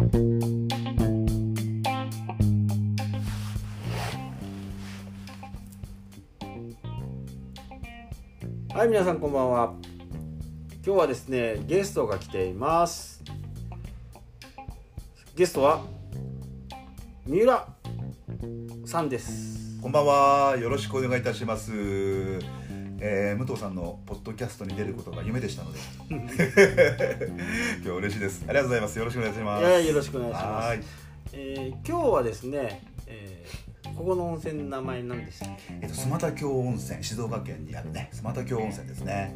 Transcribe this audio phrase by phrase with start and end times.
[0.00, 0.06] は
[8.86, 9.74] い皆さんこんばんは
[10.82, 13.22] 今日はですねゲストが来ています
[15.36, 15.82] ゲストは
[17.26, 17.68] 三浦
[18.86, 20.56] さんですこんばんは。
[20.58, 21.72] よろしくお願いいたします。
[23.02, 25.78] えー、武藤さんのポッドキャストに出ることが夢でしたので
[26.08, 26.20] 今
[27.82, 28.44] 日嬉しいです。
[28.46, 28.98] ありがとうございます。
[28.98, 29.62] よろしくお願いします。
[29.62, 30.78] いやよろしくお願いします、
[31.32, 35.78] えー今日はですね、えーここの温泉の名前何でしたっけ？
[35.82, 39.34] えっと、スマタ京温泉、静岡県にあるね、スマタ京温泉ですね。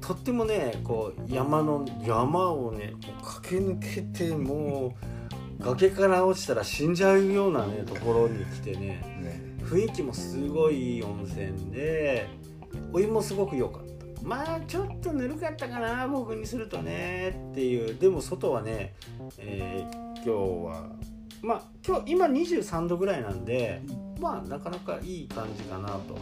[0.00, 4.94] とってもねこう山の山をね駆け抜けても
[5.60, 12.28] う崖から落ちたら死んじゃうようなねところに来てねね雰囲気もすごいいい温泉で
[12.94, 14.22] お湯もすごく良かった。
[14.22, 17.98] まあちょっとぬるかったかな僕にするとねっていう。
[17.98, 18.94] でも外はね、
[19.36, 20.86] えー今日は
[21.42, 23.82] まあ今日今23度ぐらいなんで
[24.18, 26.16] まあなかなかいい感じかなと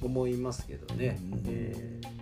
[0.00, 1.42] 思いますけどね、うん。
[1.46, 2.16] えー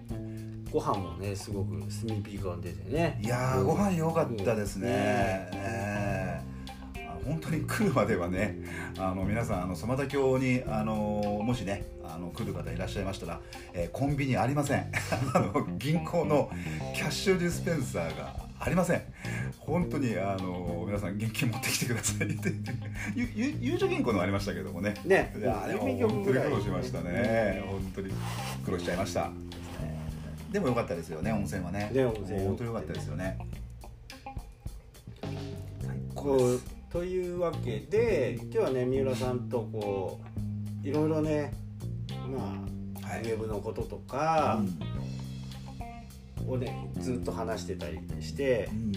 [0.73, 3.21] ご飯もねすごく炭火が出てね。
[3.23, 4.89] いやー、ご飯良かったですね。
[4.89, 6.34] ねねあ
[7.25, 8.59] 本当に来るまではね、
[8.99, 13.41] あの皆さんあのスマタ京にあのもしねあの来る方いらっしゃいましたら、
[13.73, 14.87] えーコンビニありません。
[15.35, 16.51] あの銀行の
[16.95, 19.03] キャッシュディスペンサーがありません。
[19.59, 22.53] 本当にあの皆さん現金持ってきてくださいって
[23.15, 24.95] ゆうちょ銀行のありましたけどもね。
[25.05, 27.63] ねいやあれも本当に苦労しましたね。
[27.67, 28.11] 本当に
[28.65, 29.31] 苦労しちゃいました。
[30.53, 31.91] でも良かったですよね温泉はね。
[31.93, 33.39] ね温泉本当に良かったですよね。
[36.15, 40.21] こうというわけで今日はね三浦さんとこ
[40.85, 41.53] ういろいろね
[42.31, 42.55] ま
[43.03, 43.23] あ、はい。
[43.23, 44.63] ウェブのこととか
[46.41, 46.53] うん。
[46.53, 48.93] をねずっと話してたりしてうん。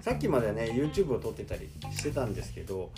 [0.00, 2.90] さっきまではね YouTube を撮ってたりしてたんですけど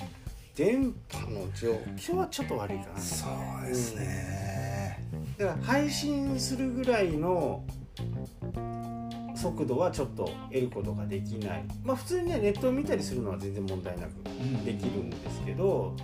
[0.54, 3.00] 電波の状況はちょっと悪いかな。
[3.00, 3.26] そ
[3.60, 5.04] うですね。
[5.36, 7.64] だから配信するぐらいの
[9.44, 11.64] 速度はちょっと得ることができない。
[11.84, 14.64] まあ普通にねネットを見たりするのは全然問題なくうん。
[14.64, 15.94] できるんですけど、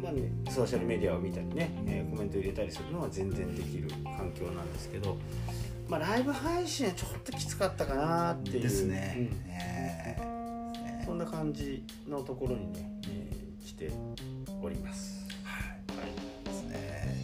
[0.00, 5.16] まあね、ソーシャルメディアを見たりね、えーコメント入れたりするのは全然できる環境なんですけど、
[5.88, 8.62] まあ、ライブ配信はちょっときつかったかなっていう。
[8.62, 9.14] ですね。
[9.18, 9.50] うん。
[9.50, 13.90] えーそんな感じのところにね、えー来て
[14.62, 15.26] おります。
[15.42, 15.58] は
[16.04, 16.46] い。
[16.46, 17.16] ですね。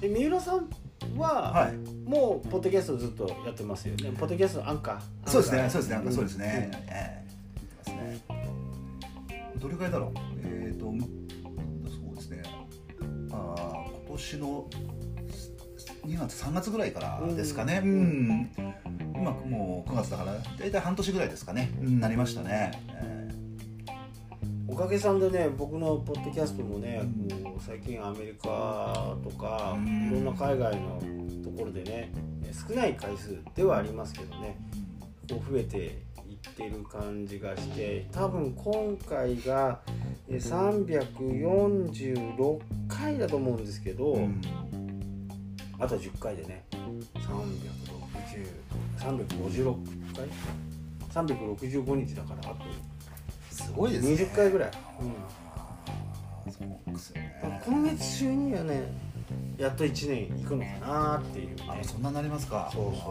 [0.00, 0.68] で三浦さん
[1.18, 1.76] は、はい。
[2.08, 4.12] もうポッドキャストずっとやってますよね。
[4.18, 5.30] ポッドキャストアンカー。
[5.30, 5.60] そうですね。
[5.60, 5.94] アンカーそうですね。
[5.96, 6.70] なんかそうですね。
[9.58, 10.10] どれくらいだろう？
[10.44, 12.42] えっとそうですね。
[13.32, 14.66] ああ今年の
[16.06, 17.80] 2月3月ぐらいからですかね。
[17.82, 18.50] ううんん。
[19.14, 21.70] 今もう9月だから大体半年ぐらいですかね。
[21.80, 22.72] うんなりましたね。
[22.90, 23.28] え
[24.68, 30.08] おかげさんでね僕のポッドキャストもね、うん最近アメリカとか、うん。
[30.08, 31.00] いろんな海外の
[31.42, 32.12] ところでね
[32.68, 34.58] 少ない回数ではありますけどね
[35.30, 35.88] こう増えてい
[36.34, 39.80] ってる感じがして多分今回が
[40.28, 44.28] え346回だと思うんですけど、
[45.78, 46.84] あと10回でね360
[48.98, 50.28] 356回
[51.24, 52.66] ？365日だからあと
[53.50, 54.14] すごいですね。
[54.14, 55.43] 20回ぐらい、あー
[56.50, 57.62] そうですよね。
[57.66, 58.92] 今月中にはね
[59.56, 62.70] やっと1年いくのかなっていう、ね、あそんなになりますか。
[62.72, 63.10] そうそ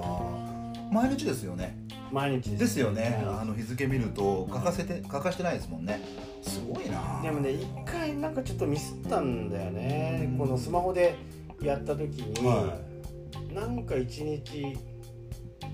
[0.89, 1.77] う毎日ですよね。
[2.11, 3.23] 毎日ですよね。
[3.25, 5.99] あの日付見ると書かせて書かしてないですもんね。
[6.43, 7.21] すごいな。
[7.23, 11.15] でもね一回なんかちょっとミスったんだよね、うんこのスマホで
[11.61, 12.77] やった時に、は
[13.53, 14.77] なんか1日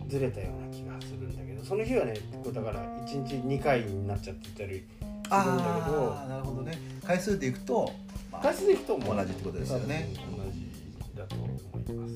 [0.08, 2.14] ずれたような気がするんだけどその日はね
[2.54, 4.86] だから1日2回になっちゃってたり
[5.30, 6.78] あするんだけどなるほどね。
[7.06, 7.92] 回数でいくと、
[8.32, 10.70] まあ回数でいくと同じってことですよね同じ
[11.18, 12.14] だと思います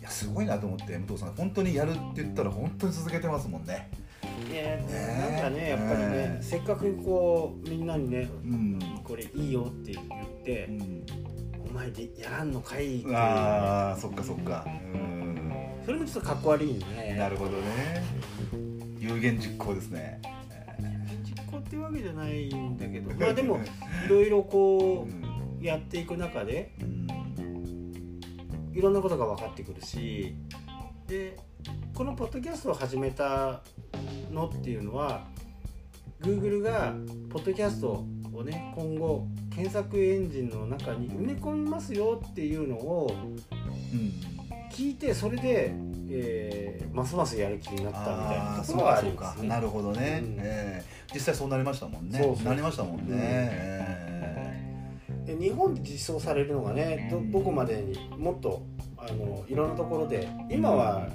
[0.00, 3.90] いやすごいなと思って武藤さん本当にやるって言ったら本当に続けてますもんね。
[4.50, 8.78] いやねなんかねやっぱりね、ねせっかくこうみんなにねうん。
[9.02, 10.04] これいいよって言っ
[10.44, 10.68] て、
[11.68, 14.64] お前でやらんのかいってああそっかそっか。
[14.66, 15.52] うん。
[15.84, 18.02] それもちょっとかっこ悪いねなるほどね。
[18.98, 20.20] 有言実行ですね。
[21.66, 23.12] っていうわけじゃないんだけど。
[23.14, 23.58] まあでも
[24.06, 25.06] いろいろこ
[25.60, 27.06] うやっていく中でうん。
[28.72, 30.34] いろんなことが分かってくるし
[31.06, 31.38] で
[31.94, 33.62] このポッドキャストを始めた
[34.30, 35.26] のっていうのは
[36.20, 36.94] Google が
[37.30, 38.04] ポッドキャスト
[38.34, 43.10] をね今後検索エンジンの中に埋め込みますよっていうのを
[43.92, 44.36] うん。
[44.70, 45.74] 聞いてそれで
[46.10, 49.48] えーますますやる気になったみたいなところはあすね。
[49.48, 50.36] なるほどね、うん。
[50.38, 52.18] えー実際そうなりましたもんね。
[52.18, 53.18] そうなりましたもんね、うん。
[53.20, 54.66] え
[55.24, 58.62] で日本で実装されるのがねどどこまでにもっと
[58.96, 61.08] あのいろんなところで今は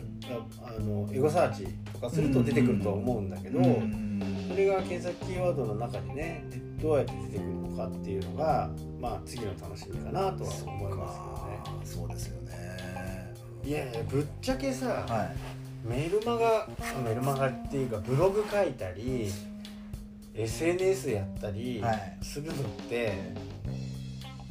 [0.64, 4.48] あのエゴサーチとかすると出てくると思うんだけど、ーうん。
[4.50, 13.00] それが検索キーワードの中にねでどうやって出てくるのかっていうのが、まあ、次の楽しみかなとは思いますそうですよねよね。
[13.63, 15.31] いやいやぶっちゃけさ、は
[15.86, 15.88] い。
[15.88, 16.68] メルマガ
[17.04, 19.31] メルマガっていうかブログ書いたり
[20.36, 22.18] SNS やったりはい。
[22.22, 22.58] するのっ
[22.90, 23.13] て、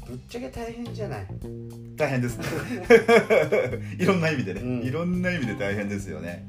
[0.06, 1.26] ぶっちゃけ大変じゃない？
[1.96, 2.44] 大変ですね。
[3.98, 4.82] いろんな意味でね、うん。
[4.82, 6.46] いろんな意味で大変ですよね、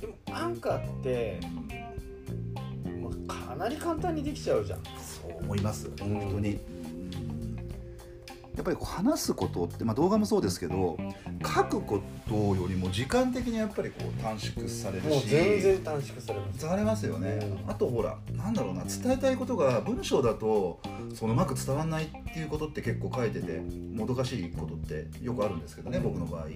[0.00, 1.40] でもアンカーって
[3.00, 4.80] もうかなり簡単にできちゃうじゃん。
[4.84, 5.96] そう思いますん。
[5.96, 6.75] 本当に、うん
[8.56, 10.96] やっぱりこう話すことって、まあ、動画もそうですけど
[11.44, 16.58] 書くことよりも時間的にやっぱりこう短縮されるしもう全然短縮されます。
[16.58, 17.70] されますよね、うん。
[17.70, 20.80] あとほらなんだろうな伝えたいことが文章だと
[21.14, 23.60] そのうまく伝わらないっていうことって結構書いてて
[23.94, 26.46] もどかしいことってよくあるんですけどね僕の場合。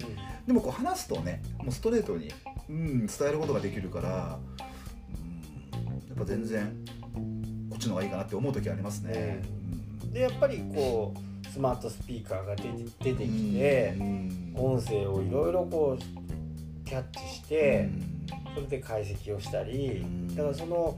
[0.47, 2.31] でもこう話すとねもうストレートに、
[2.69, 6.73] うん、伝えることができるから、うん、やっぱ全然
[7.69, 9.43] こっちの方がいいかなって思う時ありますね、
[10.11, 14.53] でやっぱりこうスマートスピーカーが出てきてうん。
[14.55, 17.89] 音声をいろいろこうキャッチして
[18.53, 20.35] それで解析をしたりうん。
[20.35, 20.97] だからその、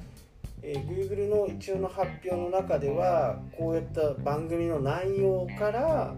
[0.62, 6.16] えー Google の一応の発表の中ではこういった番組の内容から、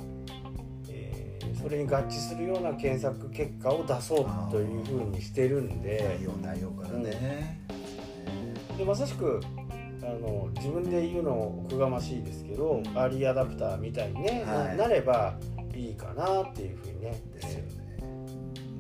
[0.89, 6.18] えーそれに合致するような検索結果を出そうというふうにしてるんで。
[6.19, 7.60] 内容内容からね、
[8.78, 9.42] でまさしく
[10.07, 12.88] あの自分で言うのおこがましいですけど、うん。
[12.98, 14.78] アーリーアダプターみたいにね、なはい。
[14.78, 15.34] なれば
[15.74, 17.72] いいかなっていうふうにねですよね、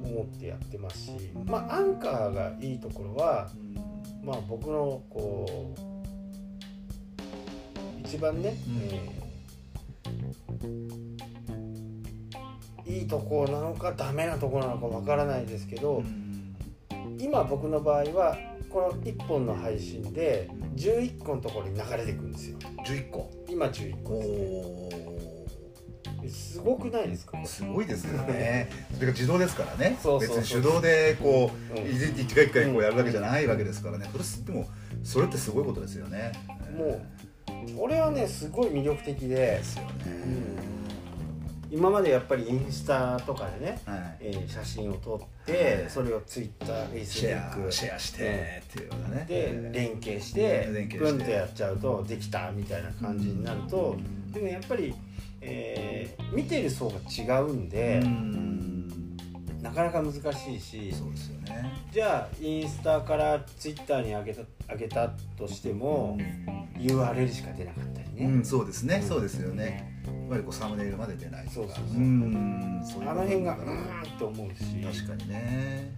[0.03, 1.11] 思ってやってますし、
[1.45, 3.49] まあアンカーがいいところは、
[4.23, 5.79] まあ、僕のこう
[8.01, 8.77] 一番ね、うん。
[8.83, 9.25] えー
[12.87, 16.55] いいとこなのかダメなとこなのかわからないですけど、うん。
[17.19, 18.37] 今僕の場合は
[18.75, 22.57] この1本の配信で11個のところに流れていくんですよ。
[22.85, 23.31] 11個？
[23.47, 24.89] 今11個お
[26.21, 27.37] ですすごくないですか？
[27.37, 28.69] ーすごいですよね。
[28.93, 29.97] それが自動ですからね。
[30.19, 31.89] 別に手動でこう、うん。
[31.89, 34.09] 一回一回こうやるわけじゃないわけですからね。
[34.11, 34.65] それすでも
[35.05, 36.33] それってすごいことですよね。
[36.77, 37.01] も
[37.67, 39.35] うこれはねすごい魅力的で。
[39.35, 39.89] ですよね、
[41.75, 44.17] 今までやっぱりインスタとかでね、はい。
[44.21, 45.89] えー写真を撮って、はい。
[45.89, 50.97] それをツイッターフェイスシブックェアシェアしてっていうようなねで連携して連携して。
[50.99, 54.31] プンとやっちゃうとできたみたいな感じになると、うん。
[54.31, 54.95] でもやっぱり、
[55.41, 58.74] えー見てる層が違うんで、うん
[59.65, 61.73] なかなか難しいしそうですよね。
[61.91, 64.41] じゃあインスタからツイッターに上げた
[64.73, 66.19] 上げたとしても、
[66.77, 69.07] URL しか出なかったりね、うん、そうですね、うん。
[69.07, 70.03] そうですよね。
[70.05, 71.55] いわゆるこうサムネイルまで出ないとか。
[71.55, 71.97] そうそうそう。
[71.97, 75.01] うん、そういうあの辺がうんと思うし。
[75.03, 75.91] 確かにね。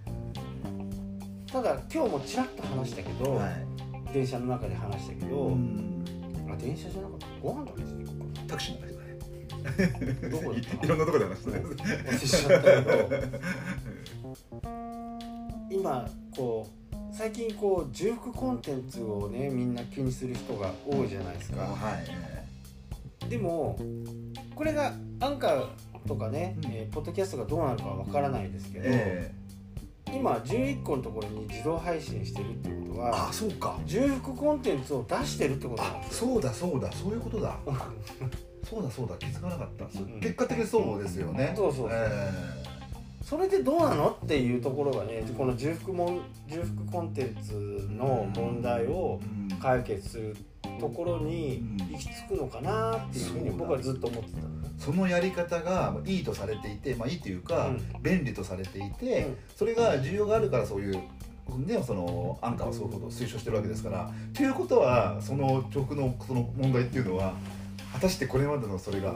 [1.52, 4.14] ただ今日もちらっと話したけど、はい。
[4.14, 6.06] 電車の中で話したけど、うん。
[6.50, 7.28] あ電車じゃなかった。
[7.44, 7.92] ご飯食べて
[8.46, 8.87] たタクシーの。
[10.30, 11.60] どこいろんなところで話してね。
[11.60, 13.40] 忘れちゃったけど
[15.70, 21.98] 今こう最近こう重複コンテンツをねみんな気にする人が多いじゃないですか、は
[23.26, 23.30] い。
[23.30, 23.78] でも
[24.56, 25.68] これがアンカー
[26.08, 29.32] とかね、うんえーポッドキャストがどうなるかわからないですけど、え
[30.14, 33.78] 今11個のところに自動配信してるってことえはあ、そうか。
[33.86, 37.58] 重複コンテンツを出してるってことなんあ、ですよそうだそうだ、そういうことだ。
[38.70, 39.86] そうだそうだ、気づかなかった。
[40.20, 41.54] 結果的にそうですよね。
[41.56, 41.98] そうそうそう。
[42.00, 42.68] え
[43.28, 49.20] それでどうなのっていうところがねこの重複もん重複コンテンツの問題を
[49.62, 50.38] 解決する
[50.80, 54.48] ところに行き着くのかなっていうふうに僕はずっと思ってた。
[54.78, 58.02] そのやり方がいいとされていて、まあ、いいというか、うん。
[58.02, 59.38] 便利とされていて、うん。
[59.56, 60.94] それが需要があるからそういう、
[61.66, 64.10] ね、そのアンカーはそういうことを推奨してるわけですから。
[64.34, 67.34] ということはその直のその問題っていうのは
[67.98, 69.16] 果たしてこれまでのそれが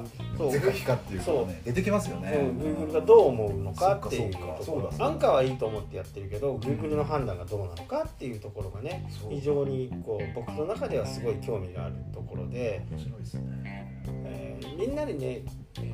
[0.49, 0.71] 是か。
[0.71, 2.31] 非かっていうのがね出てきますよね。
[2.31, 4.33] うん、Google がどう思うのかっていう。
[4.33, 14.01] とアンカーはいいと思ってやってるけど Google の判断がどうなのかっていうところがね非常にこう僕の中ではすごい興味があるところで、面白いですね。
[14.25, 15.43] えーみんなにね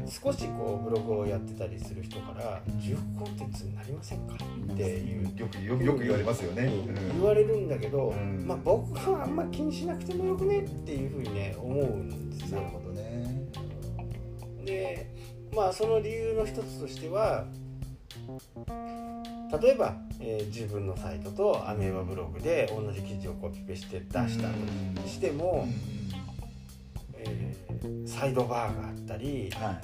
[0.07, 4.35] 少しこうブログをやってたりする人から重複コンテンツになりませんか？
[4.35, 6.71] っていうよくよくよく言われますよね。
[7.13, 8.45] 言われるんだけど、うん。
[8.47, 12.61] まあ、僕はあんま気にしなくてもよくねっていうふうにね思うんですよ。
[12.61, 12.71] なる。
[12.71, 13.47] ほどね。
[14.65, 15.09] で
[15.53, 17.45] まあその理由の一つとしては
[19.61, 24.49] 例えば、えー自分のサイトとアメーバブログで同じ記事をコピペして出した
[25.01, 25.96] としても、えー
[28.05, 29.79] サイドバーがあったりは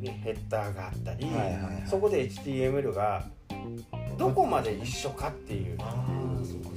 [0.00, 1.82] ねヘッダーがあったり、はいはいはい。
[1.86, 3.24] そこで HTML が
[4.18, 5.78] どこまで一緒かっていう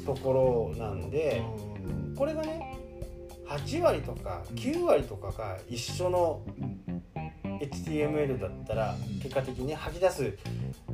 [0.05, 1.41] ところなんで
[2.13, 2.77] いこれがね
[3.47, 6.41] 8割とか9割とかが一緒の
[7.61, 9.19] HTML だったらうん。
[9.19, 10.37] 結果的に吐き出す、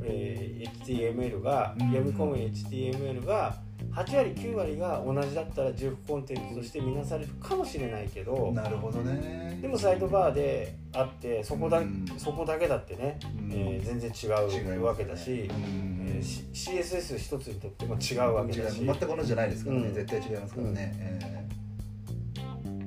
[0.03, 1.87] えー HTML がうん。
[1.91, 3.55] 読み込む HTML が
[3.95, 9.57] 8割9割が同じだったら重複コンテンツとして見なされるかもしれないけどなるほどね。
[9.61, 12.05] でもサイドバーであってそこだ,、うん。
[12.17, 13.51] そこだけだってね、うん。
[13.53, 16.05] えー全然違うわけだし、うん。
[16.09, 18.83] えー CSS 一つにとっても違うわけだし。
[18.83, 19.93] 全く同じじゃないですからね、うん。
[19.93, 21.45] 絶対違いますからね、え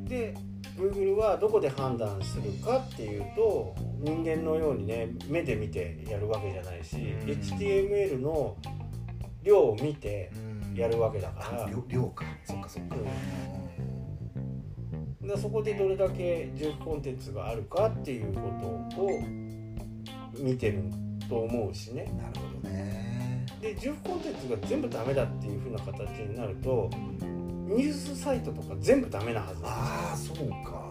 [0.08, 0.34] で
[0.76, 7.30] Google はどこで判断するかっていうと人間のようにね目で見てやるわけじゃないし、うん。
[7.30, 8.56] HTML の
[9.42, 10.47] 量を見てー
[10.78, 12.24] やるわけだから,、あ量量か。
[12.44, 12.96] そっかそっか、
[15.20, 18.40] でそこでどれだけ重複コンテンツがあるかっていうこ
[18.96, 19.20] とを
[20.38, 20.82] 見てる
[21.28, 22.04] と思うしね。
[22.16, 23.44] なるほどね。
[23.60, 26.88] で重複コンテンツが全部ダメだっていう風な形になると
[27.20, 29.60] ニュースサイトとか全部ダメなはず。
[29.64, 30.88] ああそうか。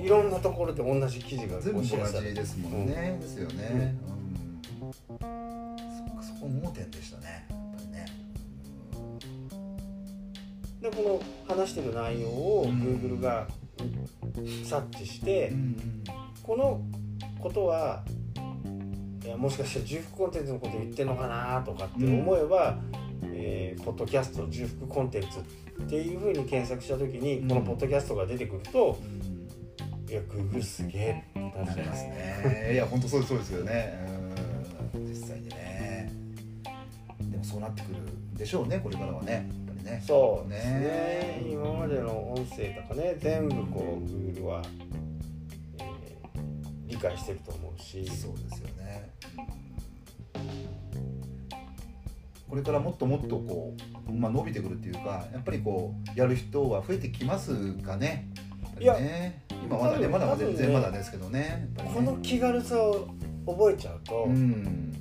[0.00, 1.96] いろんなところで同じ記事が全部同じ
[2.34, 4.92] ですもんね、ですよね、うん。
[4.92, 7.48] そっかそこ盲点でしたね
[10.90, 12.80] でこの話してる内容をうん。
[12.80, 13.46] Google が
[14.64, 15.76] 察知して、うん
[16.42, 16.80] この
[17.40, 18.04] ことは
[19.24, 22.78] いやもしかして重複コンテンツのこと言ってんのかなとかって思えば、
[23.24, 25.40] えーポッドキャスト重複コンテンツ
[25.82, 27.48] っていうふうに検索した時に、うん。
[27.48, 30.10] このポッドキャストが出てくるとうん。
[30.10, 32.04] いや Google すげえってなります。
[32.04, 32.70] ね。
[32.74, 34.06] いや本当そうですそうですよね。
[34.94, 35.08] うん。
[35.08, 36.12] 実際にね。
[37.20, 37.96] でもそうなってくる
[38.34, 39.48] でしょうねこれからはね
[39.86, 40.02] ね。
[40.06, 40.80] そうですね。
[40.80, 41.42] ね。
[41.50, 44.62] 今までの音声とかね全部こう Google は、
[45.78, 46.06] えー
[46.88, 48.06] 理解してると思うし。
[48.06, 49.10] そうですよね。
[52.48, 53.74] これからもっともっとこ
[54.08, 58.30] う、まあ、伸びてくるっていうかやっぱりこうやる人は増えてきますかね。
[58.78, 59.42] やっぱりね。
[59.64, 61.90] 今まだねまだまだ全然まだですけどねね。
[61.92, 63.08] この気軽さを
[63.46, 64.92] 覚えちゃうと、うん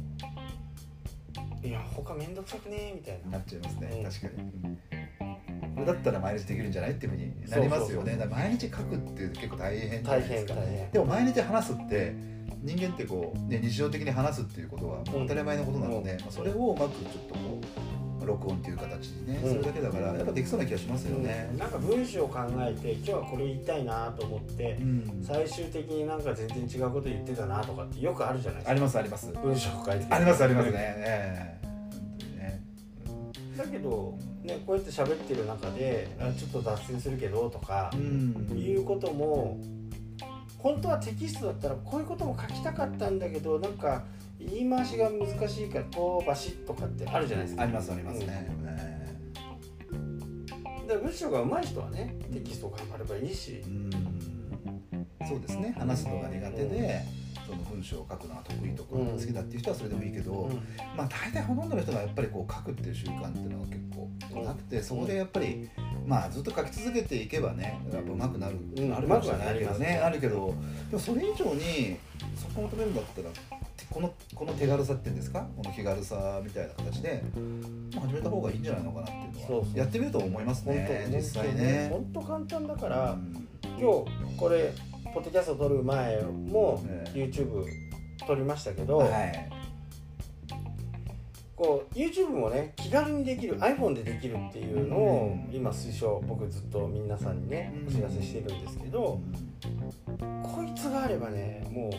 [1.66, 3.32] いや他めんどくさくねみたいな。
[3.32, 4.04] なっちゃいますね、うん。
[4.04, 5.76] 確かに、うん。
[5.76, 8.28] これだったら毎日できるんじゃないっていうふうになりますよね。
[8.30, 10.92] 毎日書くって結構大変じゃな大いですか変大変。
[10.92, 12.14] でも毎日話すって
[12.64, 16.22] 人間ってこう、ね、日常的に話すっていうことは当たり前のことなので、うん。
[16.22, 17.62] まあ、それをうまくちょっとこ
[18.22, 19.50] う録音っていう形でね、うん。
[19.52, 21.50] それだけだからやっぱできそうな気がしますよね。
[21.52, 25.24] うん、なんか文章を考えて今日はこれ言いたいなと思って、うん。
[25.24, 28.72] 最終的になんか全然違うこと言ってたなとかってよくあるじゃないですか。
[28.72, 29.32] ありますあります。
[29.34, 30.06] 文章を書いて。
[30.10, 30.72] ありますありますね。
[30.72, 31.55] ね
[33.58, 38.58] だけど、ね、こうやって喋ってる中であちょっと脱線するけどとかう、ん。
[38.58, 39.60] いうことも
[40.58, 44.04] 本当はテキストだったらこういうことも書きたかったんだけどなんか
[44.40, 47.64] 言い回しが難しいからこうバシッとかってあるじゃないですか。
[47.64, 49.06] ありますありますね、え
[50.88, 53.62] だから文章が上手い人はねテキストを頑張ればいいし。
[53.66, 54.15] えうん
[55.27, 55.75] そうですね。
[55.77, 57.01] 話すのが苦手で、
[57.46, 60.55] その文章を書くのが得意とかうん好きだっていう人はそれでもいいけど、うん。
[60.98, 63.79] まあ大体ほとんどの人がやっぱりこう書くっていう習慣っていうのが結
[64.32, 65.70] 構なくてそこでやっぱり
[66.05, 68.94] まあずっと書き続けていけばねやっぱ上手くなる、うん。
[68.94, 69.75] あるかもしれないけどね。
[69.75, 70.01] 上手くはなりますね。
[70.03, 70.53] あるけど
[70.89, 71.98] でもそれ以上に
[72.36, 73.29] そこを求めるんだったら
[73.91, 75.48] このこの手軽さっていうんですか？
[75.55, 77.24] この気軽さみたいな形で、
[77.94, 81.89] まあ、始めた方がいいんじゃないのかなっていうのはやってみると思います本ね当実際ね。
[81.91, 83.48] 本当簡単だかうら、ん。
[83.79, 84.74] 今日これ
[85.16, 87.66] ポッドキャスト撮る前もええ YouTube
[88.28, 89.50] 撮りましたけど、はい。
[91.56, 95.56] こう YouTube もね気軽にできる iPhone でできるっていうのをうん。
[95.56, 97.88] 今推奨僕ずっと皆さんにねうん。
[97.88, 99.22] お知らせしてるんですけど
[100.44, 101.92] こいつがあればねもう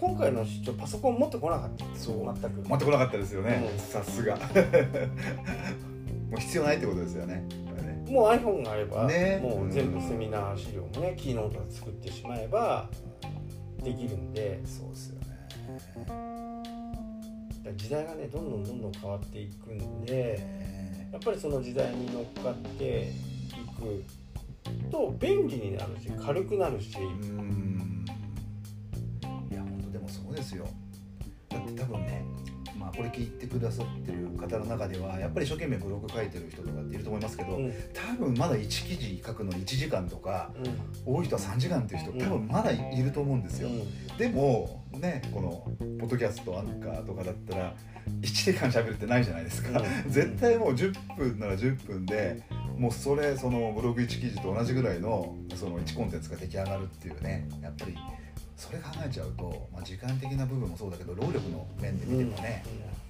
[0.00, 1.84] 今回の出張パソコン持ってこなかった。
[1.96, 2.24] そう。
[2.24, 2.68] 全く。
[2.68, 3.70] 持ってこなかったですよね。
[3.72, 3.78] うん。
[3.78, 4.36] さすが。
[6.28, 7.44] もう必要ないってことですよね
[8.08, 9.40] もう iPhone があれば、ね。
[9.42, 12.88] もう全部セミナー資料もねキーノートで作ってしまえば
[13.82, 14.60] できるんで。
[14.64, 15.24] そうですよね。
[17.76, 23.10] 時代がねどんどんどんどん変わっていくんでえやっぱりその時代に乗っかってい
[23.80, 24.04] く
[24.90, 28.04] と便利になるし軽くなるし、ーうん。
[29.50, 30.66] いや本当でもそうですよ。
[31.48, 32.24] だって多分ね、
[32.84, 37.72] まあ、これ聞いてくださってる方の中ではやっぱり一生懸命ブログ書いてる人とかっていると思いますけど、うん。
[37.94, 40.50] 多分まだ1記事書くのに1時間とか
[41.06, 42.18] 多い人は3時間っていう人うん。
[42.18, 44.16] 多分まだいると思うんですよ、うん。
[44.18, 45.50] でもねこの
[45.98, 47.74] ポッドキャストアンカーとかだったら
[48.20, 50.10] 1時間喋るってないじゃないですか、うん。
[50.10, 52.42] 絶対もう10分なら10分で
[52.76, 57.96] もうそれそのブログ1記事と同じぐらいのその1コンテンツが出来上がるっていうねやっぱり
[58.56, 62.62] それ考えちゃうと、まあ、時間的な部分もそうだけど労力の面で見てもね、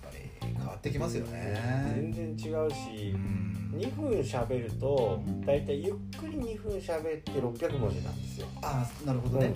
[0.02, 1.92] やっぱり変わってきますよね。
[1.94, 3.74] 全然違うしうん。
[3.78, 8.46] 2分喋ると大体ゆっくり2分喋って600文字なんですよ。
[8.62, 9.52] ああなるほどね、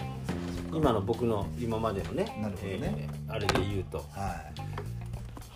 [0.73, 2.95] 今の僕の今までのねなるほどね。
[2.99, 3.99] えーあれで言うと。
[3.99, 4.43] は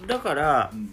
[0.07, 0.91] だからい、うん。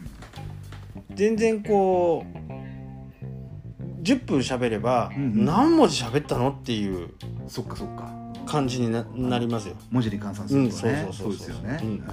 [1.15, 7.10] 全然こう10分喋ればうんうん何文字喋ったのっていう
[7.48, 8.13] そっかそっか
[8.50, 9.75] 感じにななりますよ。
[9.91, 11.34] 文字に換算するとね、うんそうそうそうそう。
[11.34, 12.03] ですよね、うん。
[12.08, 12.12] え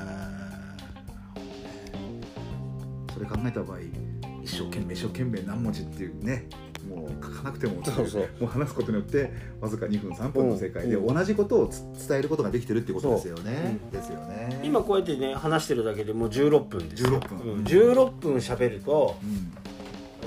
[3.11, 3.15] ー。
[3.15, 3.79] それ考えた場合
[4.43, 6.47] 一生懸命一生懸命何文字っていうね
[6.89, 8.29] もう書かなくてもそうそう。
[8.39, 11.15] もう話すことによってわずか2分3分の世界でうん。
[11.15, 14.01] 同じことをつ伝えることができてるってことですよね、そう。
[14.01, 14.61] ですよね。
[14.63, 17.19] 今こうやってね話してるだけでもう16分ですよ。
[17.21, 17.53] 16分。
[17.55, 17.65] うん。
[17.65, 19.53] 16分喋ると,、うん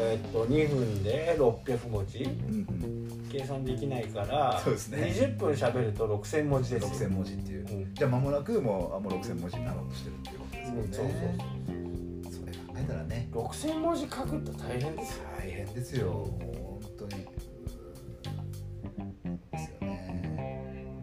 [0.01, 2.23] えーっと2分で600文字。
[2.23, 2.87] うんう
[3.25, 5.13] ん、計算できないからそうですね。
[5.15, 7.09] 20分喋ると6000文字ですよ。
[7.09, 7.93] 6000文字っていう、うん。
[7.93, 13.27] じゃあ間もなくもうあもう6000文字になろうとしてるっていうことですよね、うんそうそうそれ考えたらね。
[13.31, 15.23] 6000文字書くって大変ですよ。
[15.37, 16.11] 大変ですよ。
[16.11, 17.11] 本当に。
[19.51, 20.95] ですよね。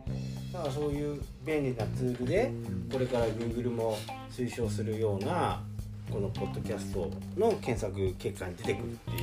[0.52, 2.50] だからそういう便利なツールで
[2.90, 3.96] これから Google も
[4.30, 5.62] 推奨するような
[6.10, 9.18] このポッドキャストの検索結果に出てくるっていう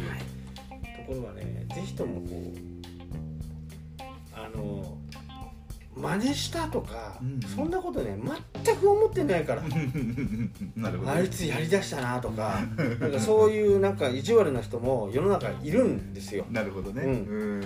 [1.06, 2.84] ところはねぜひともこう
[4.36, 4.98] あの
[5.96, 7.40] 真似したとか、うん。
[7.42, 8.18] そんなことね
[8.64, 9.62] 全く思ってないから
[10.76, 12.62] なるほどあいつやりだしたなとか
[13.00, 16.46] なんかそういうなんか意地悪な人も世の中いるんですよ。
[16.50, 17.04] なるほどね。
[17.04, 17.12] うん。
[17.12, 17.66] う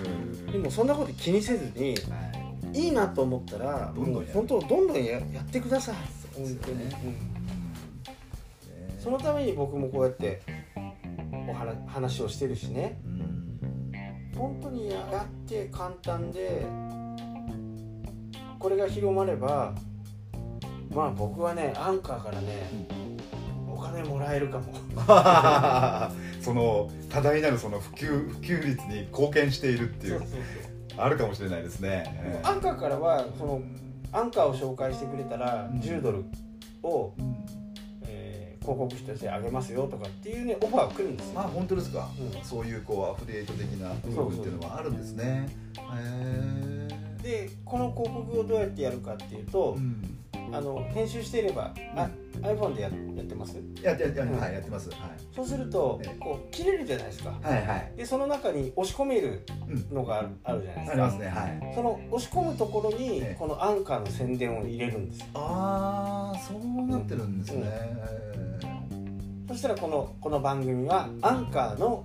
[0.50, 0.52] ん。
[0.52, 2.38] でもそんなこと気にせずにはい。
[2.74, 5.94] いいなと思ったらどんどんもう本当どんどんややってください。
[6.34, 6.84] 本当に、
[9.08, 10.42] そのために僕もこうやって
[11.48, 13.00] お話話をしてるしね。
[13.06, 13.58] うん。
[14.36, 16.66] 本当にややって簡単で
[18.58, 19.72] これが広まれば
[20.94, 22.68] まあ僕はねアンカーからね
[23.66, 24.74] お金もらえるかも。
[26.42, 30.20] その多大なるその普及普及率に貢献しているっていう
[30.98, 32.42] あるかもしれないですね。
[32.42, 33.62] アンカーからはその
[34.12, 35.80] アンカーを紹介してくれたらうん。
[35.80, 36.26] 10ドル
[36.82, 37.14] を、
[38.60, 41.40] 広告費としてあげますよとかっていうねオファーが来るんですよ。
[41.40, 42.08] あ本当ですか。
[42.18, 42.44] うん。
[42.44, 45.48] そういうこうアフリエイト的な部分っていうのはあるんですね。
[45.76, 45.80] へ
[46.92, 50.14] えでこの広告をどうやってやるかっていうと、うん。
[50.50, 52.08] あの編集していれば、あ
[52.40, 53.56] iPhone でややってます？
[53.82, 54.38] やってやってうん。
[54.40, 54.88] はいやってます。
[54.90, 54.96] は
[55.36, 56.16] そうするとええ。
[56.18, 57.34] こう切れるじゃないですか。
[57.42, 57.92] いはいはい。
[57.96, 60.92] でその中に押し込めるうんのがあるあるじゃないですか。
[60.92, 61.74] ありますねはい。
[61.74, 63.36] その押し込むところにええ。
[63.38, 67.64] このアンカーの宣伝を入れるんですああそうなってるんですね、
[68.34, 68.40] そ
[69.58, 72.04] したらこのこの番組はアンカーの、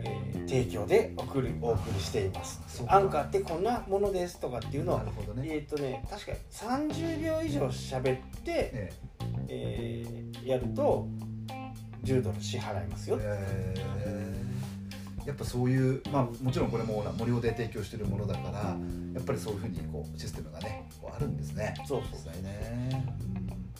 [0.00, 2.60] えー提供で送るお送りしています。
[2.86, 8.92] アンカーってこんなものですとかっていうのをなるほどね、えっ、とね確か30秒以上喋って、え
[9.48, 10.24] え。
[10.44, 11.08] ーやると
[12.04, 18.76] 10ドル支払いますよ、えーやっぱそういうまあもちろんこれも無料で提供してるものだから
[19.14, 21.74] やっぱりそういうふうにこうシステムがねこうあるんですね。
[21.86, 22.10] そうそう。
[22.12, 23.06] 実際ね、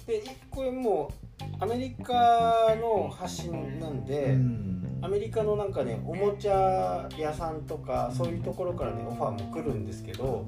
[0.06, 4.98] でこれもうアメリカの発信なんで、うん。
[5.02, 10.46] アメリカのなんかねおもちゃ屋さんとかそういうところからねオファーも来るんですけど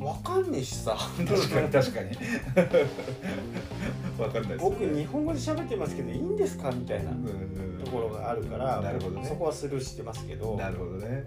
[0.00, 0.96] わかんねえしさ。
[1.16, 2.16] 確かに確かに。
[4.18, 6.72] わかんないです、ね、僕日本語で喋ってますけどいいんですか？
[6.72, 7.12] みたいな
[7.84, 9.28] ところがあるからなるほどね。
[9.28, 10.56] そこはスルーしてますけど。
[10.56, 11.24] なるほどね。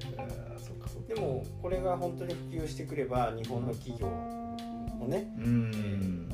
[1.08, 6.30] でもこれが本当に普及してくれば日本の企業もねうん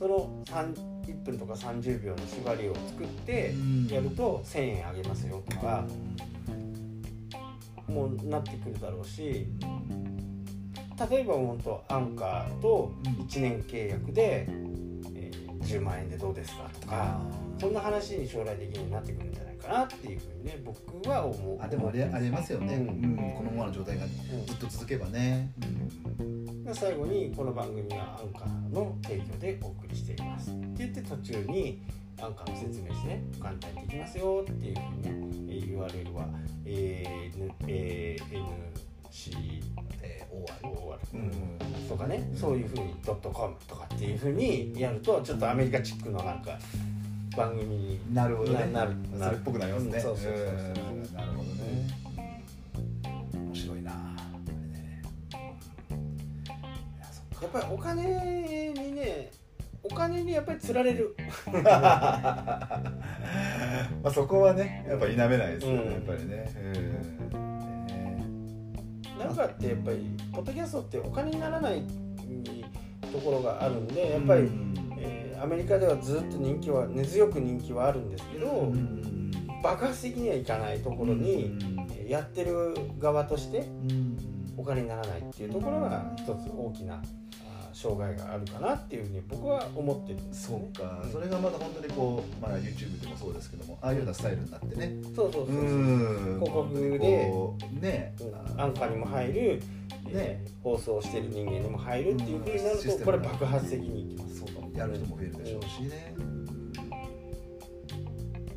[0.00, 0.74] その3
[1.06, 3.86] 1分とか30秒の縛りを作ってうん。
[3.86, 5.84] やると1000円あげますよとか
[7.86, 9.46] もうなってくるだろうし
[11.10, 14.46] 例えば本当アンカーと1年契約で、
[15.14, 17.20] えー10万円でどうですかとか
[17.60, 21.58] そんな話に将来的になってくるんじゃないかなっていうふうにね僕は思う。
[21.62, 22.86] あでもありありますよね、ううん。
[23.14, 24.46] んこのままの状態がうん。
[24.46, 25.52] ずっと続けばね、
[26.70, 30.50] で最後にこの番組はアンカーの提供でお送りしています。
[30.50, 31.82] って言って途中に
[32.22, 34.80] アンカーの説明してね簡単にできますよっていうふう
[35.10, 36.28] にねえー URL は
[36.64, 37.52] AN
[39.10, 39.32] C
[40.00, 41.88] えー OR OR うん。
[41.88, 46.56] とかねそういうふうにドットコムとかっていうふうにやるとちょっとアメリカチックのなんか
[47.36, 48.60] 番組になるほどね。
[48.72, 49.24] ななるなる。
[49.24, 50.98] それっぽくなりますね、うんそうそうそうそうう。
[50.98, 51.14] ん。
[51.14, 52.09] なるほどね、うん
[57.42, 59.30] やそっぱりお金にね
[59.82, 61.16] お金にやっぱり釣られる。
[61.52, 62.80] ま
[64.04, 65.92] あそこはねやっぱ否めないですよね、うん。
[65.92, 66.52] やっぱりね。
[66.56, 67.86] うん。
[67.86, 68.26] ね
[69.18, 71.82] なんかってやっぱりポッドキャストってお金にならない
[73.12, 79.30] ところがあるんでやっぱり、うんえーアメリカではずっと人気は根強く人気はあるんですけど、うん
[79.62, 81.56] 爆発的にはいかないところに、
[81.96, 84.16] えーやってる側としてうん。
[84.58, 87.00] お金にならないっていうところが一つ大きな
[87.80, 90.68] 障害があるかなっていうふうに僕は思ってるんですよね。
[90.74, 94.92] そうか、それがまた本当にこう、まあ、YouTube でもそうですけどもああいうようなスタイルになってね。
[95.16, 96.40] そうそうそうそう、ん。
[96.40, 96.98] 広告で
[97.80, 98.14] ね。
[98.20, 98.60] うん。
[98.60, 99.62] アンカーにも入る、
[100.12, 104.60] えー放送してる人間にも入るっていうふうになるとこれ爆発的にいきますそうか。
[104.60, 106.14] もやる人も増えるでしょうしね、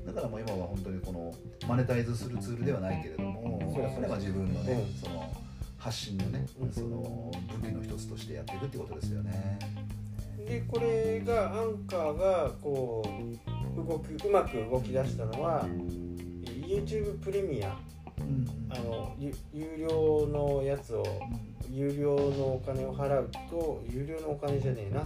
[0.05, 1.33] だからもう今は本当にこの
[1.67, 4.93] マネタイズするツールではないけれどもやっぱりまあ自分のね、うん。
[4.99, 5.32] その
[5.83, 6.71] 発信のね、うん。
[6.71, 7.29] その
[7.61, 9.59] 武器の一つとしてやっていくってことですよね。
[10.47, 15.65] でこれがアンカーがこう動くうまく動き出したのは
[16.65, 17.77] YouTube プレミア。
[18.19, 21.03] うんあのゆ有料のやつを
[21.69, 25.01] 有料のお金を払うと有料のお金じゃねえな。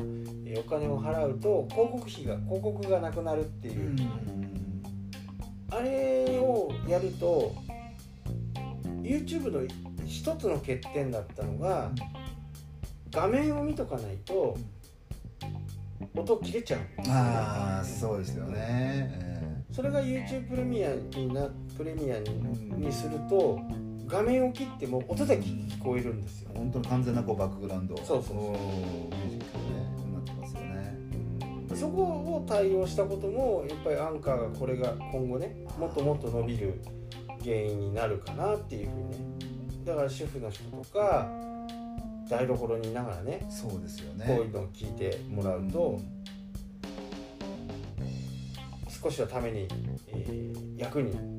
[0.46, 3.96] えーお金を払うと広告費が広告がなくなるっていう、
[5.72, 7.56] あれをやると
[9.02, 9.62] YouTube の
[10.08, 11.92] 一つの欠点だったのが
[13.12, 14.58] 画面を見とかないと
[16.16, 16.80] 音切れちゃう。
[17.02, 18.58] ねああそうですよね。
[18.60, 22.82] えそれが YouTube プレミアになプレミアにうん。
[22.82, 23.60] にすると
[24.08, 26.52] 画面を切っても音だけ聞こえるんですよ。
[26.54, 27.98] ー本当に完全なこうバックグラウンド。
[27.98, 28.38] そうそうそう。
[28.38, 30.98] んミュージックねなってますよね。
[31.76, 36.82] そこを対応したこともやっぱりアンカーがこれが今後ねもっともっと伸びる
[37.44, 39.18] 原因になるかなっていうふうにね
[39.88, 41.30] だから主婦の人とか
[42.30, 44.26] 台所にいながらねそうですよね。
[44.28, 46.00] こういうのを聞いてもらうと
[49.02, 49.68] 少しはために、
[50.10, 51.38] えー役にうん。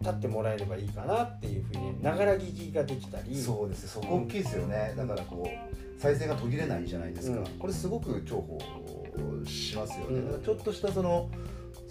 [0.00, 3.34] 立ってもらえればいいかなっていうふうにながら聞きができたり。
[3.34, 3.88] そうですね。
[3.88, 4.92] そこ大きいですよね。
[4.96, 7.44] だからこう再生が途切れないじゃないですか、うん。
[7.58, 10.42] これすごく重宝しますよね、うん。
[10.42, 11.30] ちょっとしたその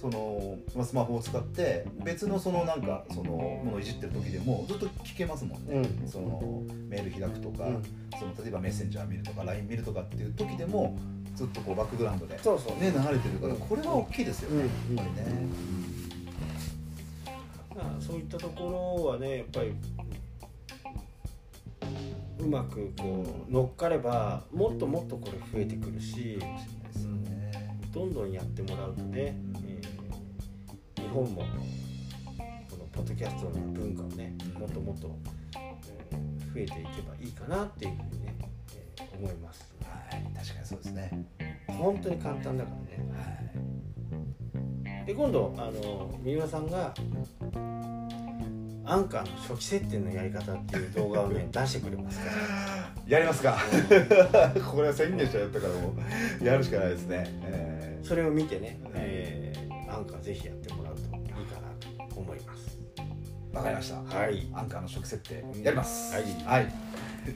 [0.03, 6.07] そのまあスマホを使って別のそのなんかそのものをいじってる時でもずっと聞けますもんね、うん。
[6.09, 7.83] そのメール開くとか、うん。
[8.19, 10.97] その例えばメッセンジャー見るとか LINE 見るとかっていう時でも
[11.35, 12.75] ずっとこうバックグラウンドで、ね、そうそう。
[12.81, 13.59] 流れてるからうん。
[13.61, 14.95] これは大きいですよね、うん。
[14.97, 15.47] やっぱりね、
[17.73, 19.73] まあそういったところはねやっぱり
[22.39, 29.72] うまくこう乗っかればもっともっとこれ増えてくるしかもしれないですよね、どんどんやってもらうとね、えー日
[31.13, 31.43] 本も
[32.71, 34.62] このポッドキャストの文化をねうん。
[34.62, 35.15] もっともっと、
[35.56, 38.36] えー増えていけばいいかなっていうふうにね、
[38.97, 39.73] えー思います。
[39.84, 41.26] はい確かにそうですね、
[41.67, 43.12] 本当に簡単だからね。
[43.12, 45.06] はい。
[45.06, 46.93] で今度あの三浦さんが
[48.86, 52.32] アンカーの初期設定のやり方っていう動画をね 出してくれますから。
[53.08, 53.58] やりますか。
[54.71, 55.93] これは宣言しちゃったからも
[56.41, 58.08] うやるしかないですね、えー。
[58.08, 60.72] それを見てね、えーアンカーぜひやって
[63.53, 64.17] わかりました。
[64.17, 64.47] はい。
[64.53, 66.13] アンカーの初期設定やります。
[66.15, 66.19] は
[66.57, 66.63] い。
[66.63, 66.73] はい、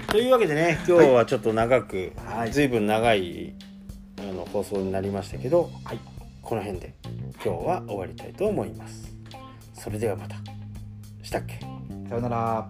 [0.08, 2.51] というわけでね今日はちょっと長く、はい。
[2.51, 3.53] 随分長い
[4.19, 5.99] あの放送になりましたけど、はい。
[6.41, 9.13] この辺で今日は終わりたいと思います。
[9.73, 10.36] それではまた。
[11.21, 11.60] したっけ？
[12.10, 12.69] さよなら